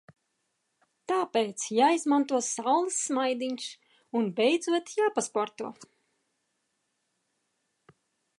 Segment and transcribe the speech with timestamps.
[1.11, 3.69] Tāpēc jāizmanto saules smaidiņš
[4.21, 5.71] un beidzot jāpasporto.